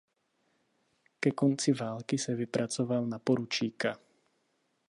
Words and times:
Ke 1.19 1.31
konci 1.31 1.73
války 1.73 2.17
se 2.17 2.35
vypracoval 2.35 3.05
na 3.07 3.19
poručíka. 3.19 3.97